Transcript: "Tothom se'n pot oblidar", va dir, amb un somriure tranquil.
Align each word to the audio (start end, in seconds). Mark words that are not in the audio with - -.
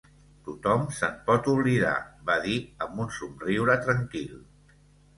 "Tothom 0.45 0.87
se'n 0.99 1.19
pot 1.27 1.51
oblidar", 1.53 1.93
va 2.31 2.39
dir, 2.49 2.57
amb 2.89 3.07
un 3.07 3.15
somriure 3.21 3.81
tranquil. 3.89 4.39